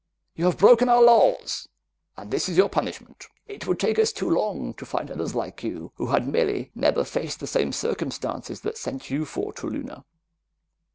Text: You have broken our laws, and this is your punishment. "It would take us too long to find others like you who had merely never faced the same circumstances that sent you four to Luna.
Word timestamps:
You 0.33 0.45
have 0.45 0.57
broken 0.57 0.89
our 0.89 1.03
laws, 1.03 1.67
and 2.17 2.31
this 2.31 2.49
is 2.49 2.57
your 2.57 2.69
punishment. 2.69 3.27
"It 3.47 3.67
would 3.67 3.79
take 3.79 3.99
us 3.99 4.11
too 4.11 4.27
long 4.31 4.73
to 4.79 4.83
find 4.83 5.11
others 5.11 5.35
like 5.35 5.61
you 5.61 5.91
who 5.97 6.07
had 6.07 6.27
merely 6.27 6.71
never 6.73 7.03
faced 7.03 7.39
the 7.39 7.45
same 7.45 7.71
circumstances 7.71 8.61
that 8.61 8.79
sent 8.79 9.11
you 9.11 9.25
four 9.25 9.53
to 9.53 9.67
Luna. 9.67 10.03